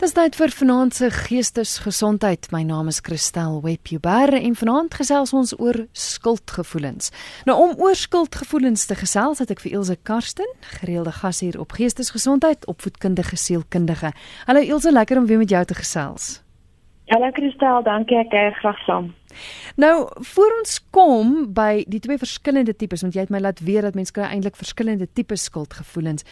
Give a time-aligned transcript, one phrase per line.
[0.00, 2.46] Dis tyd vir vanaand se geestesgesondheid.
[2.54, 7.10] My naam is Christel Webber en vanaand gesels ons oor skuldgevoelens.
[7.44, 10.48] Nou om oor skuldgevoelens te gesels, het ek vir Ilse Karsten,
[10.80, 14.14] gereelde gas hier op Geestesgesondheid, opvoedkundige sielkundige.
[14.48, 16.38] Hallo Ilse, lekker om weer met jou te gesels.
[17.12, 19.12] Hallo Christel, dankie ek is graag saam.
[19.76, 23.84] Nou, voor ons kom by die twee verskillende tipes, want jy het my laat weet
[23.84, 26.24] dat mense kry eintlik verskillende tipe skuldgevoelens.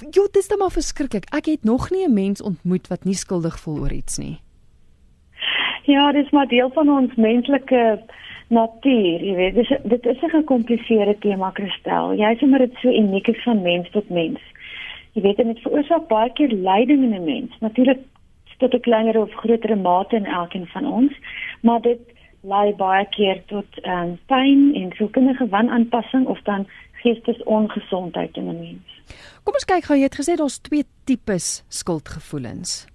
[0.00, 1.24] Jo, dit is dan maar verskriklik.
[1.34, 4.38] Ek het nog nie 'n mens ontmoet wat nie skuldig voel oor iets nie.
[5.82, 8.02] Ja, dit is maar deel van ons menslike
[8.48, 9.54] natuur, jy weet.
[9.54, 12.14] Dis dit is 'n gekompliseerde tema, Christel.
[12.14, 14.40] Jy sê maar dit so uniek is van mens tot mens.
[15.12, 17.58] Jy weet dit veroorsaak baie keer lyding in 'n mens.
[17.60, 17.98] Natuurlik
[18.58, 21.12] tot 'n kleiner of groter mate in elkeen van ons,
[21.60, 22.00] maar dit
[22.40, 28.60] lei baie keer tot ehm um, pyn en sielkundige wanaanpassing of dan geestesongesondheid in 'n
[28.60, 28.95] mens.
[29.44, 32.86] Kom ons kyk gou, jy het gesê daar's twee tipes skuldgevoelens.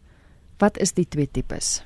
[0.60, 1.82] Wat is die twee tipes?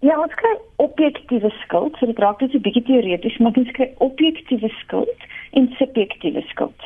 [0.00, 3.92] Ja, ons kry objektiewe skuld, so dit raak net 'n bietjie teoreties, maar ons kry
[3.98, 5.20] objektiewe skuld
[5.52, 6.80] en subjektiewe skuld.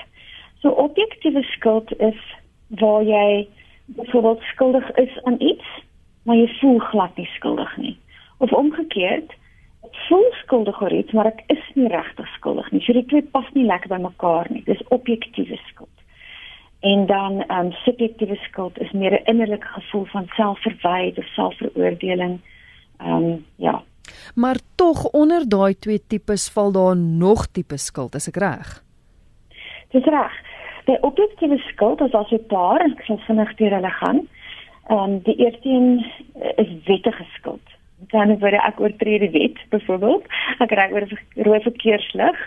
[0.63, 2.19] So objektiewe skuld is
[2.69, 3.47] waar jy
[3.87, 5.67] byvoorbeeld skuldig is aan iets,
[6.25, 7.97] maar jy voel glad nie skuldig nie.
[8.39, 9.33] Of omgekeerd,
[10.09, 12.81] voel skuldig oor iets, maar ek is nie regtig skuldig nie.
[12.81, 14.63] So die twee pas nie lekker by mekaar nie.
[14.67, 15.94] Dis objektiewe skuld.
[16.85, 22.41] En dan ehm um, subjektiewe skuld is meer 'n innerlike gevoel van selfverwyd of selfveroordeling.
[22.99, 23.83] Ehm um, ja.
[24.35, 28.83] Maar tog onder daai twee tipes val daar nog tipe skuld, is ek reg?
[29.89, 30.33] Dis reg.
[30.85, 34.29] Die objektiewe skuld is as 'n paar, ek sal vinnig deur hulle gaan.
[34.89, 36.05] Ehm um, die eerste een
[36.57, 37.75] is wettige skuld
[38.13, 40.27] dan word ek oortree die wet byvoorbeeld
[40.65, 41.07] ek ry oor
[41.49, 42.41] rooi verkeerslig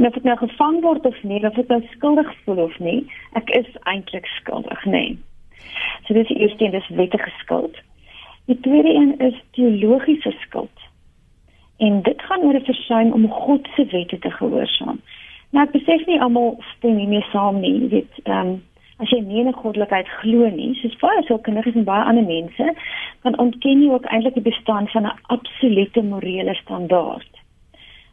[0.00, 3.00] en of ek nou gevang word of nie of ek nou skuldig voel of nie
[3.36, 5.18] ek is eintlik skuldig nee.
[6.06, 7.76] So dis die eerste een dis wettige skuld.
[8.48, 10.86] Die tweede een is teologiese skuld.
[11.84, 15.00] En dit gaan oor 'n versuim om God se wette te gehoorsaam.
[15.50, 18.62] Nou ek besef nie almal stem hiermee saam nie dit ehm um,
[19.00, 22.74] as jy nie in 'n goddelikheid glo nie, soos baie sielkundiges en baie ander mense,
[23.22, 27.39] dan ontken jy ook eintlik die bestaan van 'n absolute morele standaard.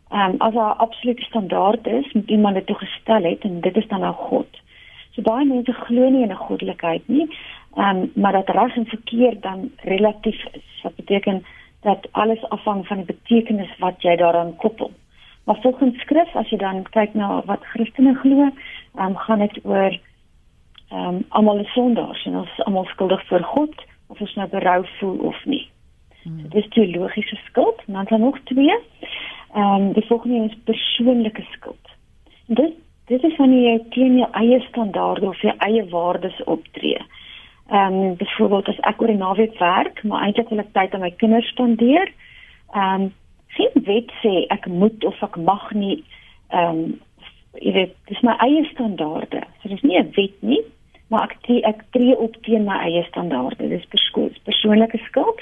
[0.10, 3.88] Ehm um, as 'n absolute standaard is, moet iemand dit toegestel het en dit is
[3.88, 4.48] dan nou God.
[5.12, 7.28] So baie mense glo nie in 'n goddelikheid nie,
[7.76, 10.82] ehm um, maar dat reg en verkeerd dan relatief is.
[10.84, 11.46] Wat beteken
[11.82, 14.92] dat alles afhang van die betekenis wat jy daaraan koppel.
[15.44, 18.42] Maar volgens skrif, as jy dan kyk na wat Christene glo,
[18.96, 20.00] ehm um, gaan dit oor
[20.90, 23.76] ehm um, almal is sondaars en ons is almal skuldig voor God
[24.08, 25.70] of ons nou berou voel of nie.
[26.24, 26.40] Hmm.
[26.40, 28.80] So, dit is teologiese skuld, en dan dan nog twee.
[29.58, 31.88] Ehm um, die volgende is persoonlike skuld.
[32.46, 32.74] Dit
[33.06, 37.00] dit is wanneer jy teen jou eie standaarde of jou eie waardes optree.
[37.70, 41.06] Ehm um, byvoorbeeld as ek oor die naweek werk, maar eintlik wil ek tyd aan
[41.08, 42.14] my kinders spandeer.
[42.74, 43.10] Ehm um,
[43.58, 46.04] geen wet sê ek moet of ek mag nie
[46.54, 46.96] ehm um,
[47.58, 49.42] jy weet, dis my eie standaarde.
[49.62, 50.62] So dis nie 'n wet nie,
[51.10, 53.70] maar ek tree, ek tree op teen my eie standaarde.
[53.70, 55.42] Dis persoon, persoonlike skuld.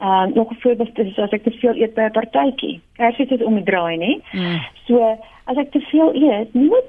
[0.00, 2.80] Ehm uh, nog 'n voorbeeld is as ek te veel eet by 'n partytjie.
[2.92, 4.12] Kers dit is om te draai, nê?
[4.32, 4.60] Mm.
[4.86, 6.88] So as ek te veel eet, moet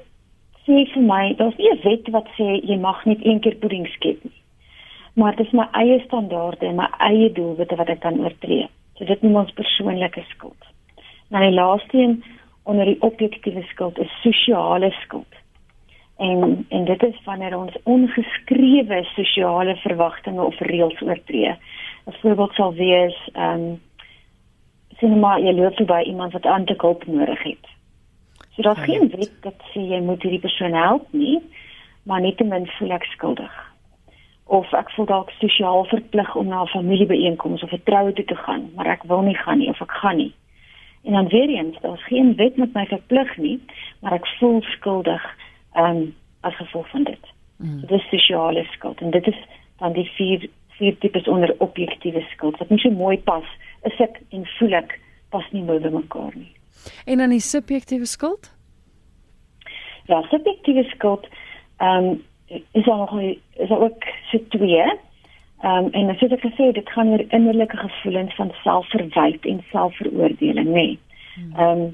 [0.64, 3.86] sê vir my, daar's nie 'n wet wat sê jy mag net een keer pudding
[3.86, 4.40] skep nie.
[5.14, 8.68] Maar dit is my eie standaarde en my eie doelwitte wat ek kan oortree.
[8.94, 10.64] So dit noem ons persoonlike skuld.
[11.28, 12.24] Nou die laaste een
[12.62, 15.42] onder die objektiewe skuld is sosiale skuld
[16.22, 21.54] en en dit is wanneer ons ongeskrewe sosiale verwagtinge of reëls oortree.
[22.06, 23.80] 'n Voorbeeld sal wees ehm um,
[24.98, 27.66] sien maar jy loop by iemand wat aantekulp nodig het.
[28.54, 31.40] So daar's geen wet wat sê jy moet hierdie persoon help nie,
[32.02, 33.54] maar net ten minste voel ek skuldig.
[34.44, 38.36] Of ek voel dalk sosiaal verplig om na 'n familiebeeenkoms of 'n troue toe te
[38.36, 40.34] gaan, maar ek wil nie gaan nie of ek gaan nie.
[41.04, 43.60] En dan weer eens, daar's geen wet met my verplig nie,
[44.00, 45.22] maar ek voel skuldig
[45.76, 47.24] um, as gevolg van dit.
[47.56, 47.80] Mm.
[47.80, 49.38] Dit is sosiale skuld en dit is
[49.78, 50.48] dan die vier
[50.78, 53.46] vier tipes onder objektiewe skuld wat nie so mooi pas
[53.88, 54.98] is ek en voel ek
[55.30, 56.52] pas nie mooi by mekaar nie.
[57.06, 58.50] En dan die subjektiewe skuld?
[60.10, 61.28] Ja, subjektiewe skuld
[61.78, 62.22] ehm um,
[62.76, 63.20] is ook nog
[63.64, 64.84] is ook so twee.
[65.62, 69.64] Ehm um, en soos ek gesê het, dit gaan oor innerlike gevoelens van selfverwyte en
[69.70, 70.72] selfveroordeling, nê.
[70.72, 70.98] Nee.
[71.56, 71.90] Ehm um,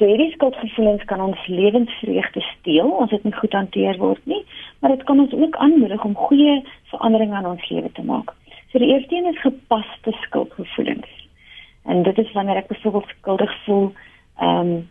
[0.00, 4.38] So hierdie skuldgevoelens kan ons lewensvreugde steel as dit nie goed hanteer word nie,
[4.80, 6.54] maar dit kan ons ook aanmoedig om goeie
[6.90, 8.32] veranderinge aan ons lewe te maak.
[8.70, 11.10] So die eerste een is gepaste skuldgevoelens.
[11.84, 13.92] En dit is wanneer ek byvoorbeeld skuldig voel,
[14.38, 14.88] ehm um,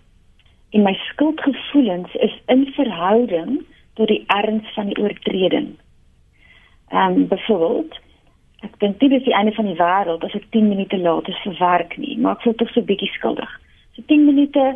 [0.70, 3.64] in my skuldgevoelens is in verhouding
[3.94, 5.72] tot die erns van die oortreding.
[6.90, 7.98] Ehm um, byvoorbeeld
[8.60, 11.42] ek dink dit is die einde van die wêreld as ek 10 minute laat is
[11.44, 13.52] vir werk nie, maar ek voel tog so bietjie skuldig.
[13.96, 14.76] So 10 minute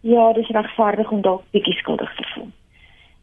[0.00, 2.50] ja, dis regverdig om dalk bietjie skuldig te voel.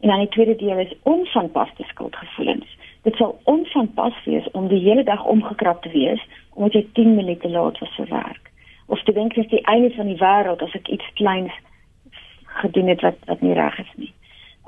[0.00, 2.76] En dan die tweede deel is onvanpaste skuldgevoelens.
[3.04, 6.22] Dit sal onvanpas wees om die hele dag omgekrap te wees
[6.54, 8.50] omdat jy 10 minute laat was vir werk.
[8.86, 11.52] Of te dink dis die einde van die wêreld as ek iets kleins
[12.62, 14.12] gedoen het wat wat nie reg is nie.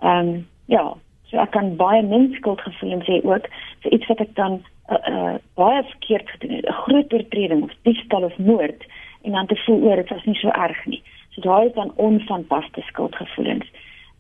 [0.02, 0.84] Ehm um, ja,
[1.30, 3.48] so ek kan baie min skuldgevoelens hê ook
[3.84, 4.60] vir iets wat ek dan
[4.90, 8.86] uh, uh, baie verkeerd gedoen het, 'n groot oortreding of diefstal of moord
[9.22, 11.02] en dan te voel oor dit was nie so erg nie.
[11.30, 13.66] So daai is dan onvanpaste skuldgevoelens.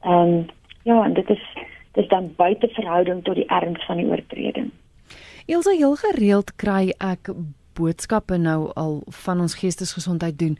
[0.02, 0.46] Ehm um,
[0.82, 1.44] ja, en dit is
[1.96, 4.70] dis dan buite verhouding tot die erns van die oortreding.
[5.46, 7.30] Elsa heel gereeld kry ek
[7.76, 10.56] boodskappe nou al van ons geestesgesondheid doen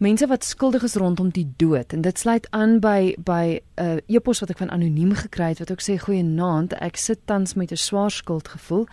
[0.00, 4.16] mense wat skuldig is rondom die dood en dit sluit aan by by 'n uh,
[4.16, 7.72] e-pos wat ek van anoniem gekry het wat ook sê goeienaand ek sit tans met
[7.72, 8.86] 'n swaar skuldgevoel.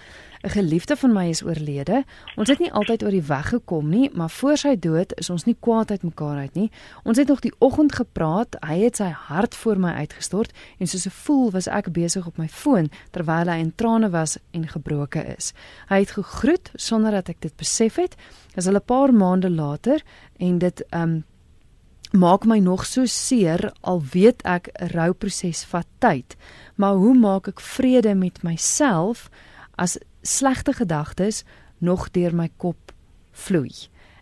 [0.43, 2.05] 'n geliefde van my is oorlede.
[2.35, 5.43] Ons het nie altyd oor die weg gekom nie maar voor sy dood is ons
[5.43, 6.71] nie kwaad uit mekaar uit nie.
[7.03, 8.55] Ons het nog die oggend gepraat.
[8.67, 12.37] Hy het sy hart voor my uitgestort en soos 'n fool was ek besig op
[12.37, 15.53] my foon terwyl hy in trane was en gebroke is.
[15.87, 18.15] Hy het gegroet sonder dat ek dit besef het.
[18.55, 20.01] Is hulle 'n paar maande later
[20.37, 21.23] en dit um
[22.11, 26.35] maak my nog so seer al weet ek 'n rouproses vat tyd.
[26.75, 29.29] Maar hoe maak ek vrede met myself
[29.75, 31.43] as slegte gedagtes
[31.77, 32.91] nog deur my kop
[33.31, 33.73] vloei?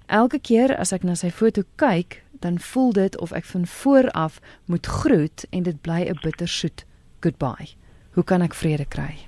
[0.06, 4.12] Elke keer as ek na sy foto kyk, dan voel dit of ek van voor
[4.12, 6.86] af moet groet en dit bly 'n bittersoet
[7.20, 7.76] goodbye.
[8.12, 9.28] Hoe kan ek vrede kry?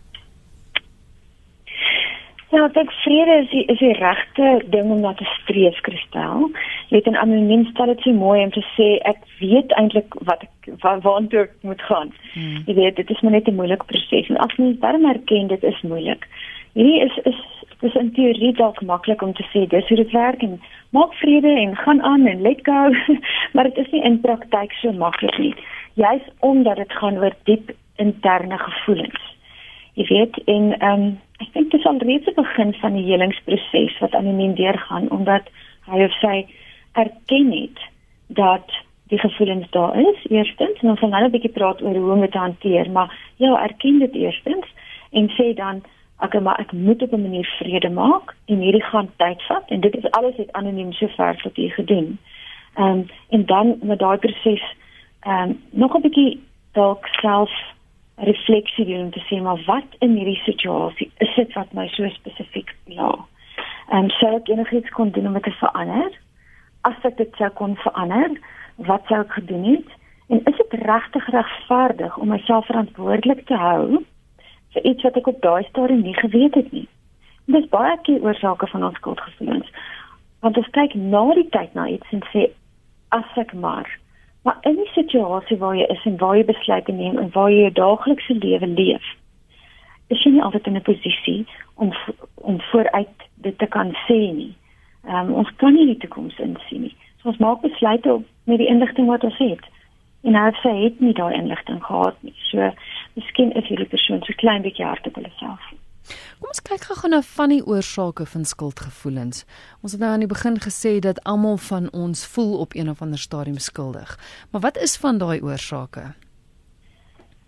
[2.56, 6.48] Ja, ek vrede is die, is die regte ding om na te streef, Kristel.
[6.88, 10.44] Jy het 'n anoniem stel dit so mooi om te sê ek weet eintlik wat
[10.48, 12.14] ek waar waartoe ek moet gaan.
[12.34, 12.64] Hmm.
[12.66, 15.64] Jy weet, dit is maar net 'n moeilike proses en as mens darm erken dit
[15.64, 16.28] is moeilik.
[16.74, 17.40] Hierdie is is
[17.82, 21.50] dis in teorie dalk maklik om te sê dis hoe dit werk en maak vrede
[21.50, 22.92] en gaan aan en let go,
[23.54, 25.56] maar dit is nie in praktyk so maklik nie.
[25.94, 29.37] Juist omdat dit gaan oor diep interne gevoelens.
[29.98, 31.06] Jy weet en ehm um,
[31.42, 35.50] ek dink dit is al reeds die begin van die helingsproses wat anoniem deurgaan omdat
[35.86, 36.38] hy of sy
[36.98, 37.84] erken het
[38.40, 38.74] dat
[39.12, 42.22] die gevoelens daar is eerstens en ons gaan nou 'n bietjie praat oor hoe om
[42.22, 44.66] dit te hanteer maar ja erken dit eerstens
[45.12, 45.84] en sê dan
[46.26, 49.80] ek maar ek moet op 'n manier vrede maak en hierdie gaan tyd vat en
[49.80, 52.18] dit is alles het anoniem sover wat jy gedoen.
[52.76, 54.64] Ehm um, en dan met daai proses
[55.22, 56.40] ehm um, nog 'n bietjie
[56.74, 57.52] dalk self
[58.18, 62.10] refleksie doen om te sê maar wat in hierdie situasie is dit wat my so
[62.10, 63.12] spesifiek pla.
[63.92, 66.12] Ehm um, sou ek enigiets kon doen om dit te verander?
[66.82, 68.40] As ek dit sou kon verander,
[68.90, 69.94] wat sou ek gedoen het?
[70.28, 74.04] En is dit regtig regverdig om myself verantwoordelik te hou
[74.74, 76.88] vir iets wat ek op daai stadium nie geweet het nie?
[77.46, 79.70] Dis baie keer oorsake van ons skuldgevoelens.
[80.42, 82.50] Want ons kyk na die tyd na iets en sê
[83.16, 83.88] as ek maar
[84.48, 87.66] Maar in die situasie waar jy is en waar jy besluite neem en waar jy
[87.66, 89.08] jou daaglikse lewe leef,
[90.08, 91.42] is jy nie altyd in 'n posisie
[91.76, 91.92] om
[92.36, 94.54] om vooruit dit te kan sê nie.
[95.04, 96.96] Ehm um, ons kan nie die toekoms insien nie.
[97.20, 99.68] So ons maak besluite op met die inligting wat ons het.
[100.24, 102.36] En hy sê het nie daai inligting gehad nie.
[102.52, 102.72] So
[103.14, 105.74] miskien is hierdie persoon so klein bietjie hard op hulle self.
[106.38, 109.40] Kom ons kyk gou na van die oorsake van skuldgevoelens.
[109.82, 113.02] Ons het nou aan die begin gesê dat almal van ons voel op een of
[113.02, 114.12] ander stadium skuldig.
[114.52, 116.04] Maar wat is van daai oorsake?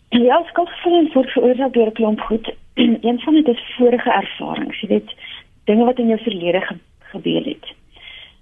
[0.10, 2.50] Ja, skuldgevoelens word veroorsaak deur 'n klomp goed.
[3.08, 5.10] een van dit is vorige ervarings, jy weet,
[5.70, 6.76] dinge wat in jou verlede ge
[7.14, 7.66] gebeur het.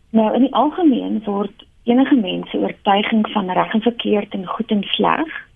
[0.10, 4.84] Nou in die algemeen word enige mense oortuiging van reg en verkeerd en goed en
[4.84, 5.48] sleg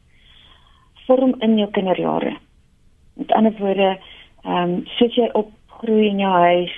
[1.07, 2.37] vorm in jou kinderjare.
[3.13, 3.97] Met ander woorde,
[4.43, 6.73] ehm um, soos jy opgroei in jou huis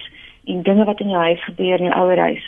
[0.46, 2.46] en dinge wat in jou huis gebeur in jou ouer huis.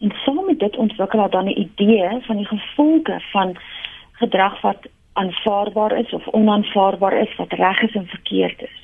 [0.00, 3.56] En saam met dit ontwikkel jy dan 'n idee van die gevolge van
[4.12, 8.76] gedrag wat aanvaarbaar is of onaanvaarbaar is, wat reg is en verkeerd is.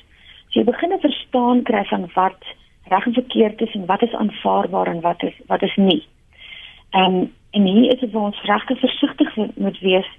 [0.49, 2.43] So jy begin 'n verstaan kry van wat
[2.83, 6.03] reg en verkeerd is en wat is aanvaarbaar en wat is wat is nie.
[6.89, 10.09] Ehm um, en hier is dit waar ons regtig versigtig moet wees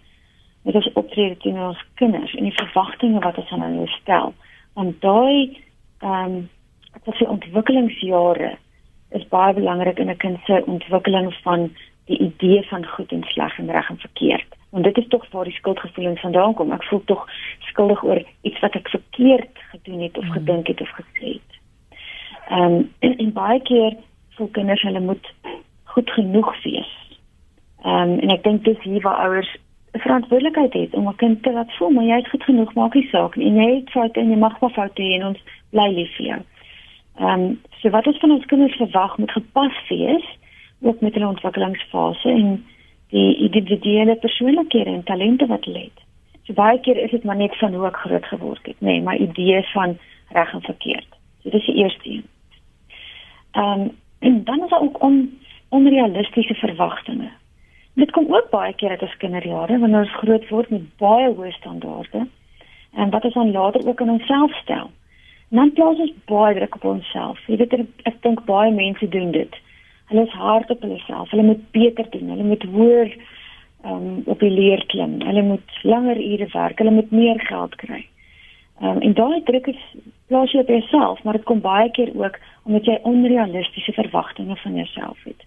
[0.63, 4.35] met ons optrede teenoor ons kinders en die verwagtinge wat ons aan hulle stel
[4.75, 5.59] want daai
[5.99, 6.51] ehm um,
[7.05, 8.57] wil sê ontwikkelingsjare
[9.17, 11.71] is baie belangrik in 'n kind se ontwikkeling van
[12.05, 14.51] die idee van goed en sleg en reg en verkeerd.
[14.71, 16.73] Want dit is tog waar die skuldgevoelens vandaan kom.
[16.73, 20.31] Ek voel tog skuldig oor iets wat ek verkeerd gedoen het of mm.
[20.31, 21.53] gedink het of gesê het.
[22.49, 23.97] Ehm um, en, en baie keer
[24.37, 25.33] voel kinders hulle moet
[25.85, 26.93] goed genoeg wees.
[27.85, 29.57] Ehm um, en ek dink dis hier waar ouers
[29.93, 33.09] verantwoordelikheid het om 'n kind te laat voel maar jy het goed genoeg maak nie
[33.09, 35.89] saak nie en jy het foute en jy mag maar foute hê en ons bly
[35.93, 36.41] lief vir jou.
[37.19, 40.25] Ehm um, so wat ons van ons kinders verwag moet gepas wees
[40.81, 42.65] ook met hulle ontwikkelingsfase en
[43.09, 45.99] die individuele persoonlikhede en talente wat hulle het.
[46.43, 49.01] So baie keer is dit maar net van hoe ek groot geword het, nê, nee,
[49.01, 51.09] my idees van reg en verkeerd.
[51.43, 52.25] So dis die eerste een.
[53.53, 53.91] Ehm um,
[54.27, 57.31] en dan is daar ook on, onrealistiese verwagtinge.
[57.95, 61.53] Dit kom ook baie keer uit ons kinderjare wanneer ons groot word met baie hoë
[61.59, 62.27] standaarde
[62.93, 64.91] en wat ons dan later ook in onsself stel.
[65.49, 67.41] Dan plaas ons baie druk op onsself.
[67.47, 67.75] Jy weet
[68.09, 69.59] ek dink baie mense doen dit.
[70.09, 71.31] Hulle is hard op hulle self.
[71.31, 72.33] Hulle moet beter doen.
[72.33, 73.13] Hulle moet hoër
[73.85, 75.21] um, op die leer klim.
[75.21, 76.81] Hulle moet langer ure werk.
[76.81, 78.01] Hulle moet meer geld kry.
[78.81, 79.85] Um, en daai druk is
[80.33, 84.75] plaas jy op jouself, maar dit kom baie keer ook omdat jy onrealistiese verwagtinge van
[84.81, 85.45] jouself het.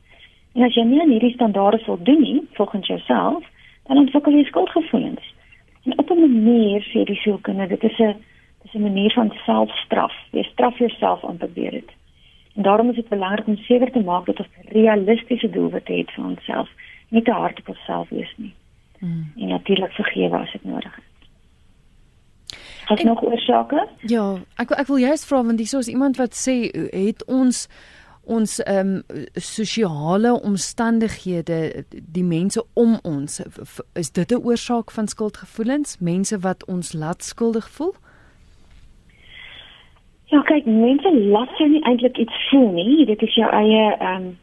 [0.55, 3.43] En as jy nie aan hierdie standaarde voldoen nie, volgens jouself,
[3.87, 5.33] dan ontwikkel jy skuldgevoelens.
[5.83, 8.15] En op 'n manier sê die sielkundige, dit is 'n
[8.61, 10.13] dis 'n manier van selfstraf.
[10.31, 11.91] Jy straf jouself om te probeer dit.
[12.55, 16.25] En daarom is dit belangrik om seker te maak dat ons realistiese doelwitte het vir
[16.25, 16.69] onsself,
[17.09, 18.53] nie te hard op onsself wees nie.
[18.99, 19.31] Hmm.
[19.37, 21.03] En natuurlik vergewe as dit nodig is.
[22.85, 23.87] Het nog oorsake?
[23.99, 27.67] Ja, ek ek wil juist vra want dis soos iemand wat sê het ons
[28.25, 33.41] ons ehm um, sosiale omstandighede die mense om ons
[33.93, 35.99] is dit 'n oorsaak van skuldgevoelens?
[35.99, 37.93] Mense wat ons laat skuldig voel?
[40.25, 43.05] Ja kyk mense laat jou nie eintlik iets voel nie.
[43.05, 44.37] Dit is jou eie ehm um,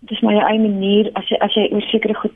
[0.00, 2.34] dis maar jou eie manier as jy as jy oor sekere goed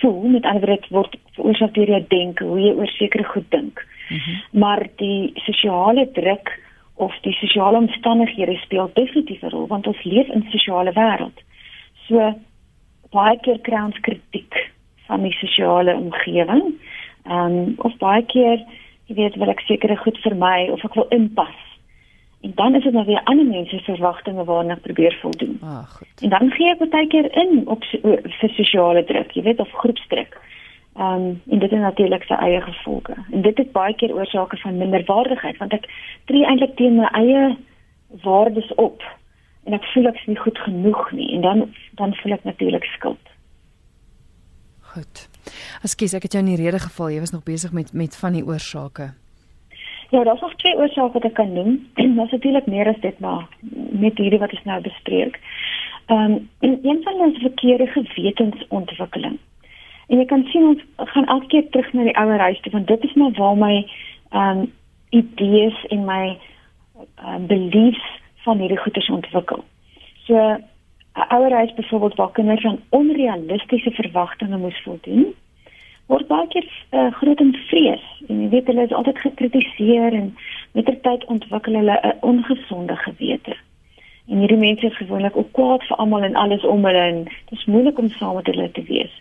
[0.00, 0.28] voel.
[0.28, 3.86] Met ander woorde word veroorsaak deur jou denke hoe jy oor sekere goed dink.
[4.08, 4.60] Mm -hmm.
[4.60, 6.63] maar die sosiale druk
[6.94, 11.38] of die sosiale omstandighede speel definitief 'n rol want ons leef in 'n sosiale wêreld.
[12.06, 12.34] So
[13.10, 14.70] baie keer kry ons kritiek
[15.06, 16.80] van die sosiale omgewing.
[17.24, 18.58] Ehm um, of baie keer,
[19.06, 21.60] jy weet, wil ek sekere goed vermy of ek wil inpas.
[22.40, 25.58] En dan is dit nou weer ander mense se verwagtinge waarna ek probeer voldoen.
[25.62, 26.08] Ah, goed.
[26.22, 27.84] En dan gee ek baie keer in op
[28.40, 30.34] vir sosiale druk, jy weet, of groepsdruk.
[30.34, 30.53] Ehm
[30.98, 33.16] um, en dit het natuurlik sy eie gevolge.
[33.30, 35.88] En dit het baie keer oorsake van minderwaardigheid want ek
[36.30, 37.56] tree eintlik teen my eie
[38.22, 39.02] waardes op
[39.64, 41.68] en ek voel ek is nie goed genoeg nie en dan
[42.00, 43.32] dan voel ek natuurlik skuld.
[44.94, 45.28] Goed.
[45.82, 47.10] Ekskuus, ek het jou in die rede geval.
[47.10, 49.12] Jy was nog besig met met van die oorsake.
[50.10, 51.90] Ja, daar's nog twee oorsake wat ek kan noem.
[52.24, 53.48] Is natuurlik meer as dit maar
[53.90, 55.40] met hierdie wat ons nou bespreek.
[56.06, 56.48] Ehm um,
[56.90, 59.38] een van hulle is verkeerde gewetensontwikkeling.
[60.08, 62.86] En jy kan sien ons gaan elke keer terug na die ouer huis toe want
[62.86, 63.74] dit is maar waar my
[64.30, 64.72] ehm um,
[65.14, 66.38] idees en my
[67.22, 68.06] um, beliefs
[68.44, 69.64] van hierdie goeders ontwikkel.
[70.26, 75.34] So 'n ouer huis byvoorbeeld waar kinders aan onrealistiese verwagtinge moes voldoen
[76.06, 80.26] word baie keer uh, groot in vrees en jy weet hulle is altyd gekritiseer en
[80.76, 83.56] met ter tyd ontwikkel hulle 'n ongesonde gewete.
[84.28, 87.58] En hierdie mense is gewoonlik ook kwaad vir almal en alles om hulle en dit
[87.58, 89.14] is moeilik om saam met hulle te wees.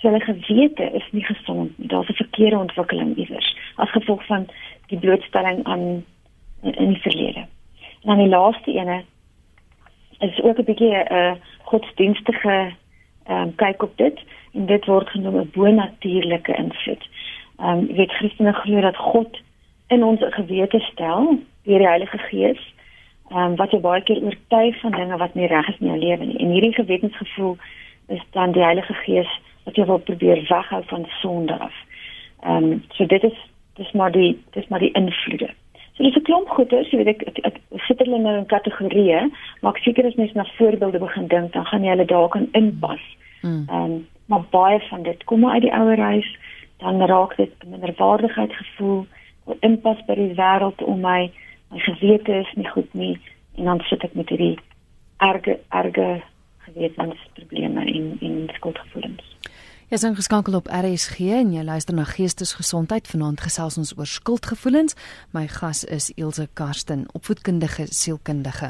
[0.00, 1.88] So hulle gewete is nie gesond nie.
[1.88, 4.48] Daar's 'n verkeerde ontwikkeling iewers as gevolg van
[4.86, 6.04] die blootstelling aan
[6.62, 7.38] in, die verlede.
[8.02, 9.04] En dan die laaste ene
[10.18, 12.72] is ook 'n bietjie 'n uh, godsdienstige
[13.26, 14.20] ehm um, kyk op dit
[14.52, 17.08] en dit word genoem 'n bonatuurlike invloed.
[17.58, 19.40] Ehm um, jy weet Christene glo dat God
[19.88, 22.74] in ons gewete stel deur die Heilige Gees
[23.30, 25.98] ehm um, wat jou baie keer oortuig van dinge wat nie reg is in jou
[25.98, 26.38] lewe nie.
[26.38, 27.56] En hierdie gewetensgevoel
[28.08, 31.74] is dan die Heilige Gees wat jy wil probeer weghou van sonde af.
[32.42, 33.38] Ehm um, so dit is
[33.74, 35.50] dis maar die dis maar die invloede.
[35.94, 39.30] So dis 'n klomp goeie, so weet ek ek, ek sit hulle nou in kategorieë,
[39.60, 42.48] maar ek seker as mens na voorbeelde begin dink, dan gaan jy hulle daar kan
[42.52, 43.04] inpas.
[43.40, 43.64] Hmm.
[43.68, 46.38] Ehm um, maar baie van dit kom uit die ouer huis,
[46.78, 49.06] dan raak dit minderwaardigheid gevoel,
[49.60, 51.30] inpas by die wêreld om my
[51.70, 53.18] my gewete is nie goed nie
[53.58, 54.56] en dan sit ek met hierdie
[55.22, 56.22] erge erge
[56.66, 59.29] gewetensprobleme en en skuldgevoelens.
[59.90, 63.08] Jy is ingeskakel op RSG en jy luister na Geestesgesondheid.
[63.10, 64.94] Vanaand gesels ons oor skuldgevoelens.
[65.34, 68.68] My gas is Ilse Karsten, opvoedkundige sielkundige.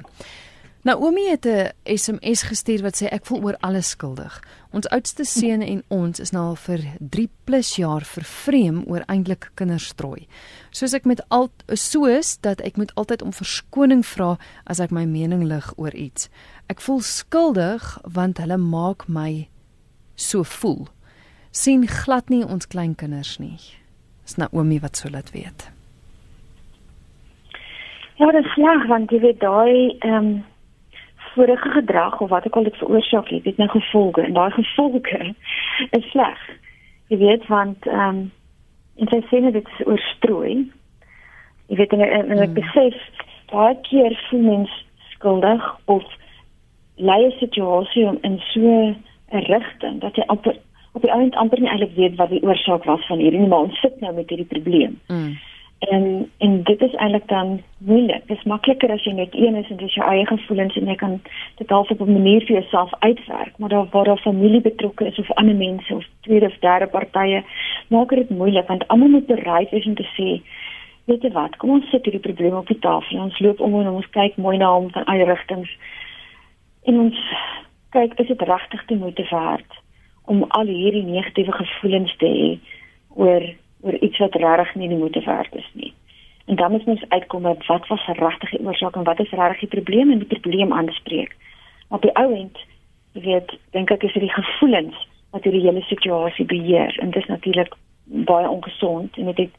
[0.89, 4.41] Naomi het 'n SMS gestuur wat sê ek voel oor alles skuldig.
[4.73, 9.51] Ons oudste seun en ons is nou al vir 3 plus jaar vervreem oor eintlik
[9.55, 10.27] kinderstrooi.
[10.71, 15.05] Soos ek met al soos dat ek moet altyd om verskoning vra as ek my
[15.05, 16.29] mening lig oor iets.
[16.67, 19.49] Ek voel skuldig want hulle maak my
[20.15, 20.89] so voel
[21.51, 23.59] sien glad nie ons kleinkinders nie.
[24.25, 25.71] Dis Naomi wat sou laat weet.
[28.21, 30.33] Ja, dit is sleg want jy weet daai ehm um,
[31.31, 35.21] vorige gedrag of wat ek al dit veroorsaak het, het nou gevolge en daai gevolge
[35.99, 36.41] is sleg.
[37.09, 38.31] Jy weet want ehm um,
[39.01, 40.55] en sy sê dit is oorstrooi.
[41.73, 42.59] Jy weet en, en, en ek hmm.
[42.59, 44.75] besef baie keer voel mens
[45.15, 46.05] skuldig of
[46.97, 48.61] lei 'n situasie om in so
[49.33, 50.59] 'n rigting dat jy amper
[50.93, 53.81] op die einde amper nie eintlik weet wat die oorsaak was van hierdie maar ons
[53.81, 54.99] sit nou met hierdie probleem.
[55.07, 55.39] Mm.
[55.81, 58.27] En en dit is eintlik dan moeilik.
[58.27, 60.97] Dit is makliker as jy net een is en dis jou eie gevoelens en jy
[61.01, 61.21] kan
[61.57, 65.19] dit half op 'n manier vir jouself uitwerk, maar daar waar daar familie betrokke is
[65.19, 67.43] of ander mense of tweede of derde partye,
[67.89, 70.43] maak dit moeilik want almal moet bereid wees om te sê
[71.05, 73.19] weet jy wat, kom ons sit hierdie probleem op die tafel.
[73.19, 75.77] Ons loop om en ons kyk mooi na hom van alle rigtings.
[76.83, 77.17] En ons
[77.91, 79.81] kyk is dit regtig die moeite werd
[80.31, 82.51] om al hierdie negatiewe gevoelens te hê
[83.23, 83.47] oor
[83.81, 85.93] oor iets wat regtig nie die moeite werd is nie.
[86.47, 89.61] En dan moet ons uitkom met wat was regtig die oorsaak en wat is regtig
[89.65, 91.33] die probleem en die probleem aanspreek.
[91.89, 92.59] Op die ou end,
[93.17, 94.99] jy weet, dink ek is dit die gevoelens
[95.33, 97.75] wat hierdie hele situasie beheer en dit is natuurlik
[98.31, 99.57] baie ongesond en dit het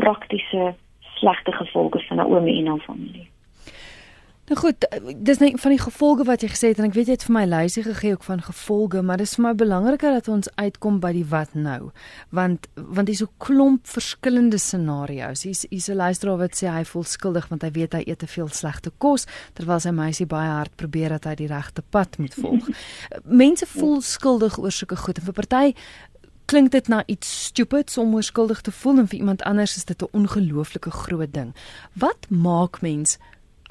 [0.00, 0.74] praktiese
[1.16, 3.28] slegte gevolge vir Naomi en haar familie.
[4.46, 4.84] Nou goed,
[5.26, 7.34] dis net van die gevolge wat jy gesê het en ek weet jy het vir
[7.34, 11.10] my lysie gegee ook van gevolge, maar dis vir my belangriker dat ons uitkom by
[11.16, 11.90] die wat nou.
[12.30, 15.42] Want want dis so klomp verskillende scenario's.
[15.42, 18.26] Hier's hier's 'n luisteraar wat sê hy voel skuldig want hy weet hy eet te
[18.26, 22.34] veel slegte kos terwyl sy meisie baie hard probeer dat hy die regte pad moet
[22.34, 22.68] volg.
[23.42, 25.74] Mense voel skuldig oor sulke goed en vir party
[26.46, 30.02] klink dit na iets stupids om onskuldig te voel en vir iemand anders is dit
[30.02, 31.54] 'n ongelooflike groot ding.
[31.94, 33.18] Wat maak mens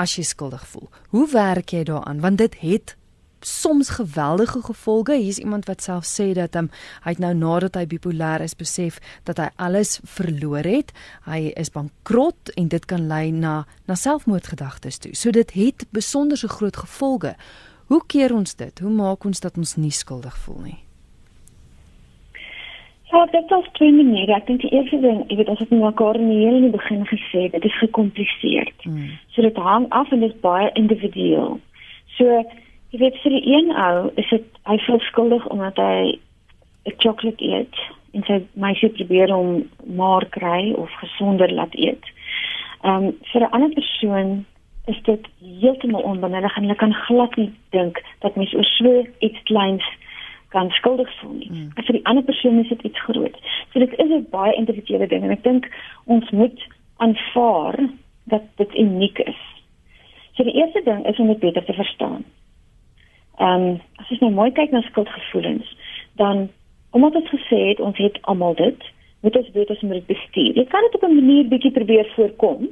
[0.02, 0.90] as jy skuldig voel.
[1.10, 2.20] Hoe werk jy daaraan?
[2.24, 2.96] Want dit het
[3.46, 5.14] soms geweldige gevolge.
[5.14, 6.70] Hier's iemand wat self sê dat um,
[7.06, 10.94] hy het nou nadat hy bipolêr is besef dat hy alles verloor het.
[11.30, 15.14] Hy is bankrot en dit kan lei na na selfmoordgedagtes toe.
[15.16, 17.36] So dit het besonder so groot gevolge.
[17.86, 18.80] Hoe keer ons dit?
[18.80, 20.85] Hoe maak ons dat ons nie skuldig voel nie?
[23.12, 24.34] Ja, dit is twee maniere.
[24.34, 27.48] Ek dink die eerste ding, ek weet ons het mekaar in die hele begin gesê,
[27.54, 28.86] dit is gecompliseerd.
[28.86, 29.12] Mm.
[29.36, 31.60] So dit hang af en dit is baie individueel.
[32.18, 32.40] So
[32.96, 36.18] jy weet vir die een ou is dit hy voel skuldig omdat hy
[36.86, 37.78] 'n sjokolade eet
[38.16, 42.06] en sy meisie probeer hom maar kry of gesonder laat eet.
[42.84, 44.46] Ehm um, vir 'n ander persoon
[44.86, 45.28] is dit
[45.62, 49.86] heeltemal onbenullig en hulle kan glad nie dink dat mens oor so iets kleins
[50.56, 51.52] kan skuldig voel nie.
[51.52, 51.72] Mm.
[51.76, 53.38] vir die ander persoon is dit iets groot.
[53.72, 55.70] So dit is 'n baie individuele ding en ek dink
[56.06, 56.60] ons moet
[56.98, 57.76] aanvaar
[58.24, 59.42] dat dit uniek is.
[60.36, 62.24] So die eerste ding is om dit beter te verstaan.
[63.38, 65.78] Ehm um, as jy nou mooi kyk na skuldgevoelens,
[66.16, 66.50] dan
[66.92, 68.84] omdat ons gesê het ons het almal dit,
[69.22, 70.56] moet ons weet ons moet dit bestuur.
[70.56, 72.70] Jy kan dit op 'n manier bietjie probeer voorkom.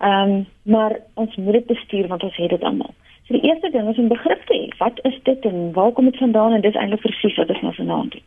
[0.00, 2.94] Ehm um, maar ons moet dit bestuur want ons het dit almal.
[3.26, 4.68] So die eerste ding is om begrip te hê.
[4.78, 7.74] Wat is dit en waar kom dit vandaan en dis eintlik presies wat ons nou
[7.74, 8.24] vanaand doen.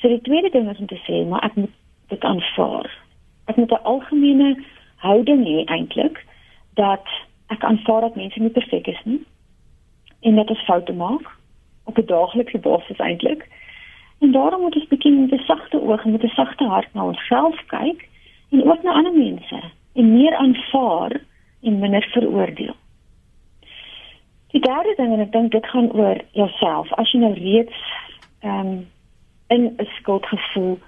[0.00, 1.74] So die tweede ding is om te sê, maar ek moet
[2.08, 2.90] dit aanvaar.
[3.46, 4.64] Ek moet 'n algemene
[4.96, 6.24] houding hê eintlik
[6.74, 7.06] dat
[7.48, 9.20] ek aanvaar dat mense nie perfek is nie
[10.20, 11.26] en dat ons foute maak
[11.84, 13.48] op 'n daaglikse basis eintlik.
[14.20, 17.04] En daarom moet ons begin met 'n sagte oog en met 'n sagte hart na
[17.04, 18.08] onsself kyk
[18.50, 19.60] en ook na ander mense
[19.94, 21.20] en meer aanvaar
[21.62, 22.74] en minder veroordeel.
[24.58, 26.88] Die derde ding en ek dink dit gaan oor jouself.
[26.98, 27.82] As jy nou reeds
[28.42, 28.86] ehm um,
[29.54, 30.78] in 'n skuldgevoel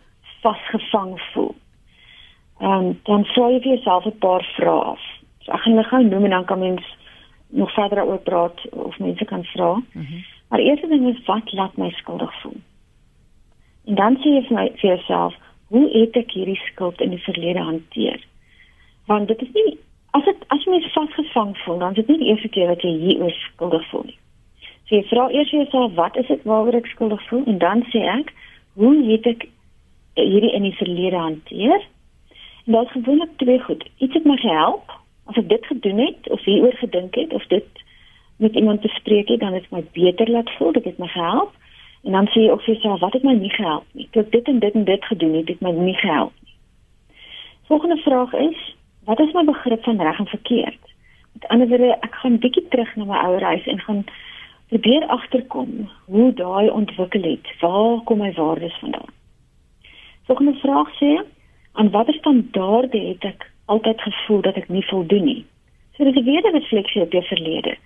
[0.42, 1.54] vasgevang voel.
[2.59, 5.02] Ehm um, dan sou jy vir jouself 'n paar vrae af.
[5.42, 6.96] So ek gaan hulle gou noem en dan kan mens
[7.48, 9.72] nog verder oor praat of mense kan vra.
[9.74, 10.24] Mm -hmm.
[10.48, 12.61] Maar die eerste ding is wat laat my skuldig voel?
[13.87, 15.35] En dan sê jy vir, my, vir jouself,
[15.66, 18.24] hoe het ek hierdie skuld in die verlede hanteer?
[19.06, 19.78] Want dit is nie
[20.16, 22.82] as dit as jy mens vasgevang voel, dan is dit nie die eerste keer wat
[22.82, 24.18] jy hieroor skuldig voel nie.
[24.88, 27.44] So jy vra eers jouself, wat is dit waaroor ek skuldig voel?
[27.46, 28.32] En dan sê ek,
[28.80, 29.46] hoe het ek
[30.18, 31.86] hierdie in die verlede hanteer?
[32.66, 33.86] En dit is gewoonlik twee goed.
[33.98, 34.98] Iets het my gehelp
[35.30, 37.84] as ek dit gedoen het of hieroor gedink het of dit
[38.42, 41.54] met iemand bespreek het, dan het my beter laat voel, dit het my gehelp.
[42.02, 44.08] En dan sê jy ook vir jouself, wat het my nie gehelp nie?
[44.10, 46.54] Ek dit en dit en dit gedoen het, het my nie gehelp nie.
[47.68, 48.62] Volgende vraag is,
[49.04, 50.82] wat is my begrip van reg en verkeerd?
[51.32, 54.04] Met ander woorde, ek gaan bietjie terug na my ouer huis en gaan
[54.68, 57.46] probeer agterkom hoe daai ontwikkel het.
[57.60, 59.12] Waar kom my waardes vandaan?
[60.26, 61.12] Volgende vraag sê,
[61.72, 65.44] aan watter standaarde het ek altyd gevoel dat ek nie voldoen nie?
[65.96, 67.76] So dit is weer 'n refleksie op jou verlede.